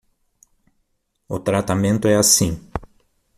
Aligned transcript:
O 1.27 1.37
tratamento 1.43 2.07
é 2.07 2.15
assim 2.15 2.59